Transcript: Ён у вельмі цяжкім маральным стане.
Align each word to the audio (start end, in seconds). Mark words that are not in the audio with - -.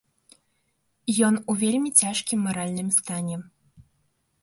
Ён 1.27 1.35
у 1.53 1.55
вельмі 1.65 1.91
цяжкім 2.01 2.39
маральным 2.49 2.89
стане. 2.99 3.35